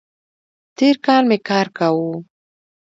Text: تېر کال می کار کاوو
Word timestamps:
تېر 0.77 0.95
کال 1.05 1.23
می 1.29 1.37
کار 1.47 1.67
کاوو 1.77 2.11